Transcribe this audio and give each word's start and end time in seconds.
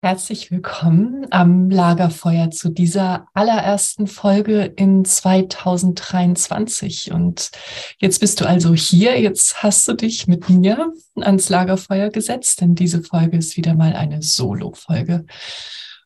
Herzlich 0.00 0.52
willkommen 0.52 1.26
am 1.30 1.70
Lagerfeuer 1.70 2.52
zu 2.52 2.68
dieser 2.68 3.26
allerersten 3.34 4.06
Folge 4.06 4.62
in 4.62 5.04
2023. 5.04 7.10
Und 7.10 7.50
jetzt 7.98 8.20
bist 8.20 8.40
du 8.40 8.46
also 8.46 8.74
hier, 8.74 9.20
jetzt 9.20 9.64
hast 9.64 9.88
du 9.88 9.94
dich 9.94 10.28
mit 10.28 10.48
mir 10.48 10.92
ans 11.16 11.48
Lagerfeuer 11.48 12.10
gesetzt, 12.10 12.60
denn 12.60 12.76
diese 12.76 13.02
Folge 13.02 13.38
ist 13.38 13.56
wieder 13.56 13.74
mal 13.74 13.96
eine 13.96 14.22
Solo-Folge. 14.22 15.26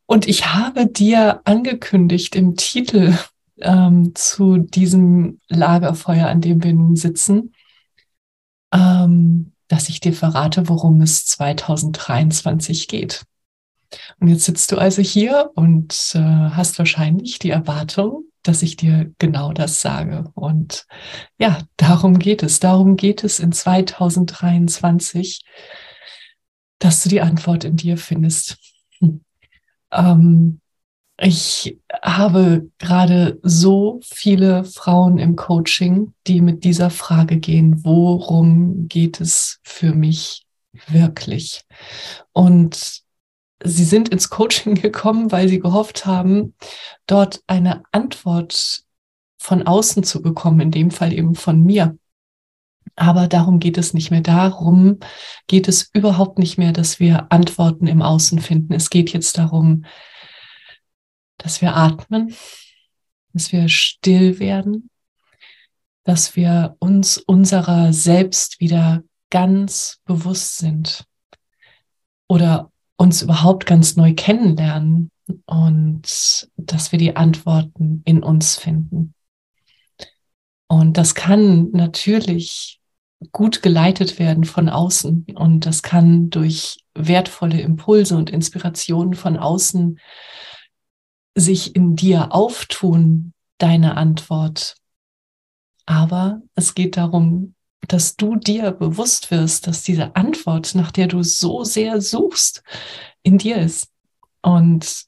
Und 0.07 0.27
ich 0.27 0.55
habe 0.55 0.87
dir 0.87 1.43
angekündigt 1.45 2.35
im 2.35 2.57
Titel 2.57 3.13
ähm, 3.61 4.13
zu 4.15 4.57
diesem 4.57 5.39
Lagerfeuer, 5.49 6.29
an 6.29 6.41
dem 6.41 6.65
wir 6.65 6.73
nun 6.73 6.97
sitzen, 6.97 7.53
ähm, 8.73 9.53
dass 9.69 9.91
ich 9.91 10.01
dir 10.01 10.15
verrate, 10.15 10.71
worum 10.71 11.03
es 11.03 11.27
2023 11.27 12.89
geht. 12.89 13.27
Und 14.21 14.29
jetzt 14.29 14.45
sitzt 14.45 14.73
du 14.73 14.79
also 14.79 15.03
hier 15.03 15.51
und 15.55 16.13
äh, 16.15 16.19
hast 16.19 16.79
wahrscheinlich 16.79 17.39
die 17.39 17.51
Erwartung, 17.51 18.25
dass 18.43 18.63
ich 18.63 18.77
dir 18.77 19.13
genau 19.19 19.53
das 19.53 19.81
sage. 19.81 20.31
Und 20.35 20.87
ja, 21.39 21.59
darum 21.77 22.19
geht 22.19 22.43
es. 22.43 22.61
Darum 22.61 22.97
geht 22.97 23.25
es 23.25 23.39
in 23.39 23.53
2023, 23.53 25.43
dass 26.79 27.03
du 27.03 27.09
die 27.09 27.21
Antwort 27.21 27.65
in 27.65 27.77
dir 27.77 27.97
findest. 27.97 28.57
Hm. 28.99 29.25
Ähm, 29.93 30.61
ich 31.19 31.79
habe 32.03 32.69
gerade 32.79 33.39
so 33.43 34.01
viele 34.03 34.65
Frauen 34.65 35.19
im 35.19 35.37
Coaching, 35.37 36.15
die 36.27 36.41
mit 36.41 36.65
dieser 36.65 36.91
Frage 36.91 37.39
gehen, 37.39 37.85
worum 37.85 38.89
geht 38.89 39.21
es 39.21 39.61
für 39.63 39.95
mich 39.95 40.45
wirklich? 40.89 41.63
Und 42.33 43.03
sie 43.65 43.85
sind 43.85 44.09
ins 44.09 44.31
Coaching 44.31 44.75
gekommen, 44.75 45.33
weil 45.33 45.49
sie 45.49 45.61
gehofft 45.61 46.07
haben, 46.07 46.55
dort 47.07 47.43
eine 47.47 47.83
Antwort 47.93 48.85
von 49.39 49.67
außen 49.67 50.05
zu 50.05 50.23
bekommen, 50.23 50.61
in 50.61 50.71
dem 50.71 50.91
Fall 50.91 51.13
eben 51.13 51.35
von 51.35 51.63
mir. 51.63 51.99
Aber 52.95 53.27
darum 53.27 53.59
geht 53.59 53.79
es 53.79 53.95
nicht 53.95 54.11
mehr. 54.11 54.21
Darum 54.21 54.99
geht 55.47 55.67
es 55.69 55.91
überhaupt 55.93 56.39
nicht 56.39 56.59
mehr, 56.59 56.73
dass 56.73 57.01
wir 57.01 57.27
Antworten 57.31 57.87
im 57.87 58.03
Außen 58.03 58.41
finden. 58.41 58.75
Es 58.75 58.91
geht 58.91 59.13
jetzt 59.13 59.39
darum, 59.39 59.85
dass 61.39 61.63
wir 61.63 61.75
atmen, 61.75 62.35
dass 63.33 63.51
wir 63.51 63.69
still 63.69 64.39
werden, 64.39 64.91
dass 66.05 66.37
wir 66.37 66.77
uns 66.79 67.19
unserer 67.19 67.93
selbst 67.93 68.61
wieder 68.61 69.03
ganz 69.31 70.01
bewusst 70.05 70.59
sind 70.59 71.07
oder 72.29 72.72
uns 73.03 73.21
überhaupt 73.21 73.67
ganz 73.67 73.97
neu 73.97 74.15
kennenlernen 74.15 75.11
und 75.47 76.49
dass 76.57 76.93
wir 76.93 77.01
die 77.01 77.17
Antworten 77.17 78.01
in 78.05 78.23
uns 78.23 78.57
finden. 78.57 79.15
Und 80.69 80.97
das 80.97 81.17
kann 81.17 81.73
natürlich 81.73 82.81
gut 83.33 83.61
geleitet 83.61 84.21
werden 84.21 84.45
von 84.45 84.69
außen 84.69 85.27
und 85.35 85.67
das 85.67 85.83
kann 85.83 86.31
durch 86.31 86.79
wertvolle 86.95 87.61
Impulse 87.61 88.17
und 88.17 88.31
Inspirationen 88.31 89.15
von 89.15 89.37
außen 89.37 89.99
sich 91.35 91.75
in 91.75 91.97
dir 91.97 92.33
auftun, 92.33 93.33
deine 93.59 93.97
Antwort. 93.97 94.77
Aber 95.87 96.41
es 96.55 96.75
geht 96.75 96.97
darum, 96.97 97.57
dass 97.93 98.17
du 98.17 98.37
dir 98.37 98.71
bewusst 98.71 99.31
wirst, 99.31 99.67
dass 99.67 99.83
diese 99.83 100.17
Antwort, 100.17 100.75
nach 100.75 100.91
der 100.91 101.09
du 101.09 101.23
so 101.23 101.63
sehr 101.63 102.01
suchst, 102.01 102.63
in 103.23 103.37
dir 103.37 103.59
ist. 103.59 103.89
Und 104.41 105.05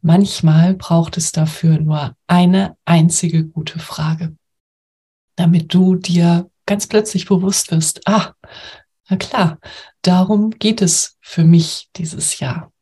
manchmal 0.00 0.74
braucht 0.74 1.16
es 1.16 1.30
dafür 1.30 1.78
nur 1.78 2.16
eine 2.26 2.76
einzige 2.84 3.46
gute 3.46 3.78
Frage, 3.78 4.36
damit 5.36 5.72
du 5.72 5.94
dir 5.94 6.50
ganz 6.66 6.88
plötzlich 6.88 7.26
bewusst 7.26 7.70
wirst, 7.70 8.06
ah, 8.08 8.34
na 9.08 9.16
klar, 9.16 9.60
darum 10.02 10.50
geht 10.50 10.82
es 10.82 11.16
für 11.20 11.44
mich 11.44 11.88
dieses 11.94 12.40
Jahr. 12.40 12.72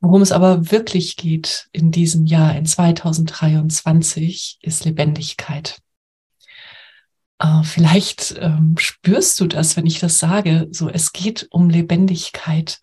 Worum 0.00 0.22
es 0.22 0.32
aber 0.32 0.70
wirklich 0.70 1.16
geht 1.16 1.68
in 1.72 1.90
diesem 1.90 2.24
Jahr, 2.24 2.56
in 2.56 2.64
2023, 2.64 4.60
ist 4.62 4.84
Lebendigkeit. 4.86 5.82
Uh, 7.42 7.62
vielleicht 7.64 8.34
ähm, 8.40 8.76
spürst 8.78 9.38
du 9.40 9.46
das, 9.46 9.76
wenn 9.76 9.84
ich 9.84 9.98
das 9.98 10.18
sage. 10.18 10.68
So, 10.70 10.88
es 10.88 11.12
geht 11.12 11.46
um 11.50 11.68
Lebendigkeit. 11.68 12.80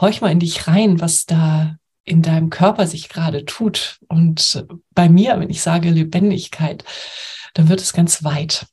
Horch 0.00 0.20
mal 0.20 0.32
in 0.32 0.40
dich 0.40 0.66
rein, 0.66 1.00
was 1.00 1.24
da 1.24 1.76
in 2.04 2.20
deinem 2.20 2.50
Körper 2.50 2.88
sich 2.88 3.08
gerade 3.08 3.44
tut. 3.44 4.00
Und 4.08 4.66
bei 4.90 5.08
mir, 5.08 5.38
wenn 5.38 5.50
ich 5.50 5.62
sage 5.62 5.90
Lebendigkeit, 5.90 6.84
dann 7.54 7.68
wird 7.68 7.80
es 7.80 7.92
ganz 7.92 8.24
weit. 8.24 8.66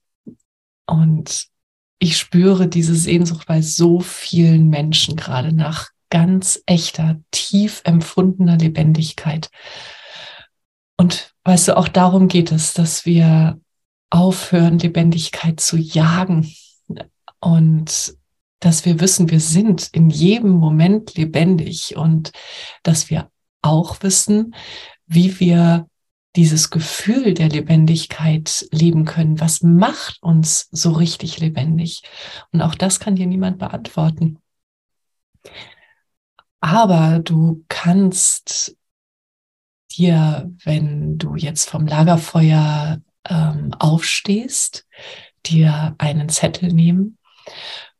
Und 0.87 1.45
ich 1.99 2.17
spüre 2.17 2.67
diese 2.67 2.95
Sehnsucht 2.95 3.45
bei 3.45 3.61
so 3.61 3.99
vielen 3.99 4.69
Menschen 4.69 5.15
gerade 5.15 5.53
nach 5.53 5.89
ganz 6.09 6.63
echter, 6.65 7.19
tief 7.29 7.81
empfundener 7.83 8.57
Lebendigkeit. 8.57 9.49
Und 10.97 11.35
weißt 11.43 11.67
du, 11.67 11.77
auch 11.77 11.87
darum 11.87 12.27
geht 12.27 12.51
es, 12.51 12.73
dass 12.73 13.05
wir 13.05 13.59
aufhören, 14.09 14.79
Lebendigkeit 14.79 15.59
zu 15.59 15.77
jagen 15.77 16.53
und 17.39 18.15
dass 18.59 18.85
wir 18.85 18.99
wissen, 18.99 19.29
wir 19.29 19.39
sind 19.39 19.89
in 19.93 20.09
jedem 20.09 20.51
Moment 20.51 21.15
lebendig 21.15 21.95
und 21.95 22.31
dass 22.83 23.09
wir 23.09 23.31
auch 23.61 24.01
wissen, 24.03 24.53
wie 25.05 25.39
wir 25.39 25.87
dieses 26.35 26.69
Gefühl 26.69 27.33
der 27.33 27.49
Lebendigkeit 27.49 28.67
leben 28.71 29.05
können. 29.05 29.39
Was 29.39 29.61
macht 29.61 30.21
uns 30.21 30.67
so 30.71 30.91
richtig 30.91 31.39
lebendig? 31.39 32.03
Und 32.51 32.61
auch 32.61 32.75
das 32.75 32.99
kann 32.99 33.15
dir 33.15 33.25
niemand 33.27 33.57
beantworten. 33.57 34.39
Aber 36.59 37.19
du 37.19 37.65
kannst 37.69 38.75
dir, 39.91 40.51
wenn 40.63 41.17
du 41.17 41.35
jetzt 41.35 41.69
vom 41.69 41.87
Lagerfeuer 41.87 43.01
ähm, 43.29 43.73
aufstehst, 43.77 44.85
dir 45.45 45.95
einen 45.97 46.29
Zettel 46.29 46.73
nehmen 46.73 47.17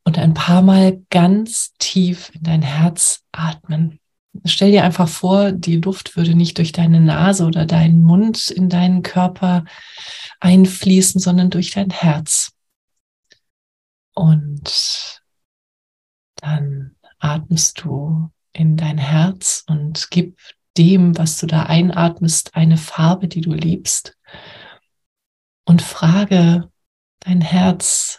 und 0.03 0.17
ein 0.17 0.33
paar 0.33 0.61
Mal 0.61 1.03
ganz 1.09 1.73
tief 1.79 2.31
in 2.33 2.43
dein 2.43 2.61
Herz 2.61 3.23
atmen. 3.31 3.99
Stell 4.45 4.71
dir 4.71 4.83
einfach 4.83 5.07
vor, 5.07 5.51
die 5.51 5.77
Luft 5.77 6.15
würde 6.15 6.35
nicht 6.35 6.57
durch 6.57 6.71
deine 6.71 6.99
Nase 6.99 7.45
oder 7.45 7.65
deinen 7.65 8.03
Mund 8.03 8.49
in 8.49 8.69
deinen 8.69 9.01
Körper 9.01 9.65
einfließen, 10.39 11.19
sondern 11.19 11.49
durch 11.49 11.71
dein 11.71 11.89
Herz. 11.89 12.51
Und 14.13 15.21
dann 16.35 16.95
atmest 17.19 17.81
du 17.83 18.29
in 18.53 18.77
dein 18.77 18.97
Herz 18.97 19.63
und 19.67 20.09
gib 20.11 20.39
dem, 20.77 21.17
was 21.17 21.37
du 21.37 21.47
da 21.47 21.63
einatmest, 21.63 22.55
eine 22.55 22.77
Farbe, 22.77 23.27
die 23.27 23.41
du 23.41 23.53
liebst. 23.53 24.17
Und 25.69 25.83
frage 25.83 26.71
dein 27.19 27.41
Herz, 27.41 28.17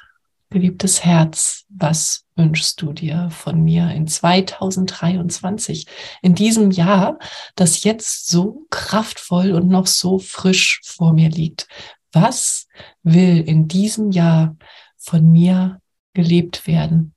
geliebtes 0.50 1.04
Herz, 1.04 1.64
was 1.68 2.24
wünschst 2.36 2.80
du 2.80 2.92
dir 2.92 3.28
von 3.30 3.64
mir 3.64 3.90
in 3.90 4.06
2023, 4.06 5.88
in 6.22 6.36
diesem 6.36 6.70
Jahr, 6.70 7.18
das 7.56 7.82
jetzt 7.82 8.28
so 8.28 8.68
kraftvoll 8.70 9.50
und 9.50 9.66
noch 9.66 9.88
so 9.88 10.20
frisch 10.20 10.80
vor 10.84 11.12
mir 11.12 11.28
liegt? 11.28 11.66
Was 12.12 12.68
will 13.02 13.40
in 13.40 13.66
diesem 13.66 14.12
Jahr 14.12 14.56
von 14.96 15.32
mir 15.32 15.80
gelebt 16.14 16.68
werden? 16.68 17.16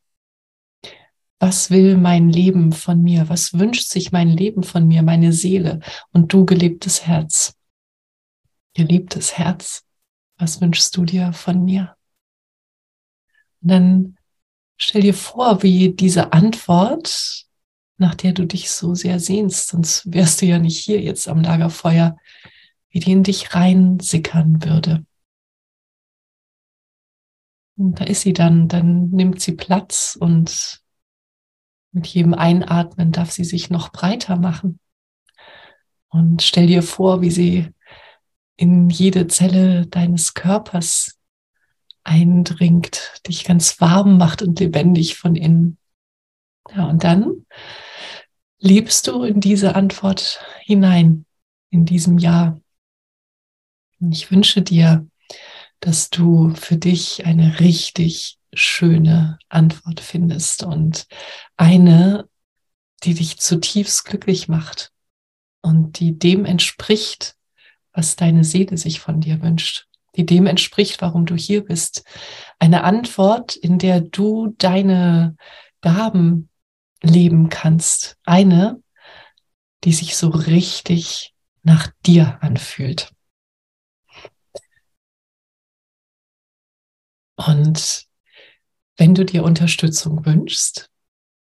Was 1.38 1.70
will 1.70 1.96
mein 1.96 2.32
Leben 2.32 2.72
von 2.72 3.04
mir? 3.04 3.30
Was 3.30 3.60
wünscht 3.60 3.88
sich 3.88 4.12
mein 4.12 4.30
Leben 4.30 4.64
von 4.64 4.88
mir, 4.88 5.04
meine 5.04 5.32
Seele 5.32 5.82
und 6.12 6.34
du 6.34 6.44
geliebtes 6.44 7.06
Herz? 7.06 7.56
Geliebtes 8.74 9.38
Herz, 9.38 9.86
was 10.38 10.62
wünschst 10.62 10.96
du 10.98 11.06
dir 11.06 11.34
von 11.34 11.64
mir? 11.64 11.96
Und 13.62 13.70
dann 13.70 14.18
stell 14.78 15.02
dir 15.02 15.14
vor, 15.14 15.64
wie 15.64 15.94
diese 15.94 16.34
Antwort, 16.34 17.46
nach 17.98 18.16
der 18.16 18.34
du 18.34 18.46
dich 18.46 18.72
so 18.72 18.96
sehr 18.96 19.20
sehnst, 19.20 19.70
sonst 19.70 20.12
wärst 20.12 20.42
du 20.42 20.46
ja 20.46 20.60
nicht 20.60 20.80
hier 20.80 21.02
jetzt 21.02 21.28
am 21.28 21.42
Lagerfeuer, 21.42 22.18
wie 22.90 23.00
die 23.00 23.12
in 23.12 23.24
dich 23.24 23.56
reinsickern 23.56 24.64
würde. 24.64 25.06
Und 27.76 28.00
da 28.00 28.06
ist 28.06 28.22
sie 28.22 28.34
dann, 28.34 28.68
dann 28.68 29.10
nimmt 29.10 29.42
sie 29.42 29.54
Platz 29.54 30.16
und 30.20 30.82
mit 31.92 32.08
jedem 32.08 32.34
Einatmen 32.34 33.12
darf 33.12 33.32
sie 33.32 33.44
sich 33.44 33.70
noch 33.70 33.92
breiter 33.92 34.36
machen. 34.36 34.80
Und 36.10 36.42
stell 36.44 36.68
dir 36.68 36.84
vor, 36.84 37.22
wie 37.22 37.32
sie 37.32 37.70
in 38.56 38.90
jede 38.90 39.28
Zelle 39.28 39.88
deines 39.88 40.34
Körpers 40.34 41.20
eindringt, 42.04 43.22
dich 43.28 43.44
ganz 43.46 43.80
warm 43.80 44.18
macht 44.18 44.42
und 44.42 44.60
lebendig 44.60 45.16
von 45.16 45.36
innen. 45.36 45.78
Ja, 46.76 46.86
und 46.86 47.04
dann 47.04 47.46
lebst 48.60 49.08
du 49.08 49.24
in 49.24 49.40
diese 49.40 49.76
Antwort 49.76 50.40
hinein 50.62 51.26
in 51.70 51.86
diesem 51.86 52.18
Jahr. 52.18 52.62
Und 54.00 54.12
ich 54.12 54.32
wünsche 54.32 54.62
dir, 54.62 55.08
dass 55.80 56.10
du 56.10 56.54
für 56.56 56.78
dich 56.78 57.26
eine 57.26 57.60
richtig 57.60 58.38
schöne 58.54 59.40
Antwort 59.50 60.00
findest 60.00 60.64
und 60.64 61.08
eine, 61.58 62.30
die 63.04 63.16
dich 63.16 63.40
zutiefst 63.40 64.06
glücklich 64.06 64.48
macht 64.48 64.92
und 65.62 66.00
die 66.00 66.18
dem 66.18 66.46
entspricht, 66.46 67.36
was 67.94 68.16
deine 68.16 68.44
Seele 68.44 68.78
sich 68.78 69.00
von 69.00 69.22
dir 69.22 69.42
wünscht 69.42 69.88
die 70.16 70.26
dem 70.26 70.46
entspricht, 70.46 71.02
warum 71.02 71.26
du 71.26 71.36
hier 71.36 71.66
bist. 71.66 72.04
Eine 72.60 72.84
Antwort, 72.84 73.56
in 73.56 73.80
der 73.80 74.02
du 74.02 74.54
deine 74.58 75.36
Gaben 75.82 76.50
leben 77.02 77.50
kannst. 77.50 78.18
Eine, 78.24 78.82
die 79.84 79.94
sich 79.94 80.16
so 80.16 80.30
richtig 80.30 81.34
nach 81.64 81.92
dir 82.06 82.38
anfühlt. 82.42 83.12
Und 87.36 88.06
wenn 88.98 89.16
du 89.16 89.26
dir 89.26 89.44
Unterstützung 89.44 90.26
wünschst, 90.26 90.90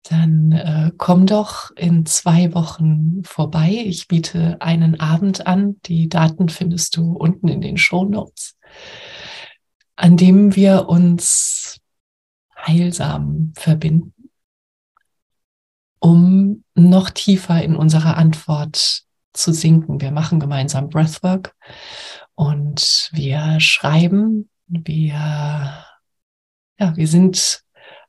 dann 0.03 0.51
äh, 0.53 0.91
komm 0.97 1.25
doch 1.25 1.71
in 1.75 2.05
zwei 2.05 2.53
Wochen 2.53 3.21
vorbei. 3.23 3.83
Ich 3.85 4.07
biete 4.07 4.57
einen 4.59 4.99
Abend 4.99 5.45
an. 5.45 5.79
Die 5.85 6.09
Daten 6.09 6.49
findest 6.49 6.95
du 6.97 7.13
unten 7.13 7.47
in 7.47 7.61
den 7.61 7.77
Show 7.77 8.05
Notes, 8.05 8.57
an 9.95 10.17
dem 10.17 10.55
wir 10.55 10.87
uns 10.87 11.79
heilsam 12.57 13.53
verbinden, 13.55 14.13
um 15.99 16.63
noch 16.75 17.09
tiefer 17.09 17.61
in 17.61 17.75
unsere 17.75 18.15
Antwort 18.15 19.03
zu 19.33 19.53
sinken. 19.53 20.01
Wir 20.01 20.11
machen 20.11 20.39
gemeinsam 20.39 20.89
Breathwork 20.89 21.55
und 22.35 23.09
wir 23.13 23.59
schreiben, 23.59 24.49
wir, 24.67 25.13
ja, 26.79 26.95
wir 26.95 27.07
sind 27.07 27.63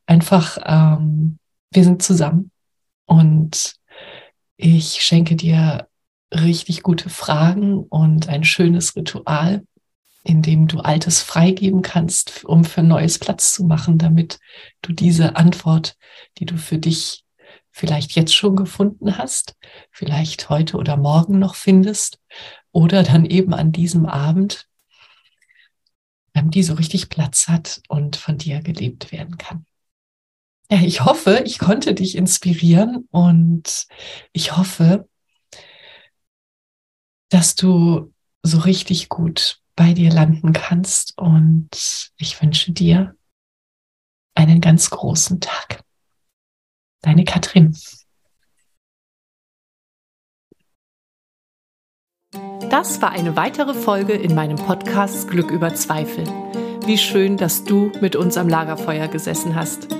einfach 0.06 0.58
ähm, 0.64 1.39
wir 1.70 1.84
sind 1.84 2.02
zusammen 2.02 2.50
und 3.06 3.74
ich 4.56 5.02
schenke 5.02 5.36
dir 5.36 5.88
richtig 6.32 6.82
gute 6.82 7.10
Fragen 7.10 7.78
und 7.78 8.28
ein 8.28 8.44
schönes 8.44 8.94
Ritual, 8.96 9.64
in 10.22 10.42
dem 10.42 10.68
du 10.68 10.80
Altes 10.80 11.22
freigeben 11.22 11.82
kannst, 11.82 12.44
um 12.44 12.64
für 12.64 12.82
Neues 12.82 13.18
Platz 13.18 13.54
zu 13.54 13.64
machen, 13.64 13.98
damit 13.98 14.38
du 14.82 14.92
diese 14.92 15.36
Antwort, 15.36 15.96
die 16.38 16.44
du 16.44 16.56
für 16.56 16.78
dich 16.78 17.24
vielleicht 17.70 18.12
jetzt 18.12 18.34
schon 18.34 18.56
gefunden 18.56 19.16
hast, 19.16 19.56
vielleicht 19.90 20.50
heute 20.50 20.76
oder 20.76 20.96
morgen 20.96 21.38
noch 21.38 21.54
findest 21.54 22.20
oder 22.72 23.02
dann 23.02 23.24
eben 23.24 23.54
an 23.54 23.72
diesem 23.72 24.06
Abend, 24.06 24.66
die 26.34 26.62
so 26.62 26.74
richtig 26.74 27.10
Platz 27.10 27.48
hat 27.48 27.80
und 27.88 28.16
von 28.16 28.38
dir 28.38 28.60
gelebt 28.60 29.12
werden 29.12 29.36
kann. 29.38 29.66
Ja, 30.72 30.80
ich 30.82 31.04
hoffe, 31.04 31.42
ich 31.44 31.58
konnte 31.58 31.94
dich 31.94 32.16
inspirieren 32.16 33.08
und 33.10 33.88
ich 34.32 34.56
hoffe, 34.56 35.08
dass 37.28 37.56
du 37.56 38.14
so 38.44 38.58
richtig 38.60 39.08
gut 39.08 39.60
bei 39.74 39.94
dir 39.94 40.10
landen 40.12 40.52
kannst 40.52 41.18
und 41.18 42.12
ich 42.16 42.40
wünsche 42.40 42.70
dir 42.70 43.16
einen 44.36 44.60
ganz 44.60 44.90
großen 44.90 45.40
Tag. 45.40 45.82
Deine 47.02 47.24
Katrin. 47.24 47.76
Das 52.70 53.02
war 53.02 53.10
eine 53.10 53.34
weitere 53.34 53.74
Folge 53.74 54.12
in 54.12 54.36
meinem 54.36 54.56
Podcast 54.56 55.28
Glück 55.28 55.50
über 55.50 55.74
Zweifel. 55.74 56.24
Wie 56.86 56.98
schön, 56.98 57.36
dass 57.36 57.64
du 57.64 57.90
mit 58.00 58.14
uns 58.14 58.36
am 58.36 58.48
Lagerfeuer 58.48 59.08
gesessen 59.08 59.56
hast. 59.56 59.99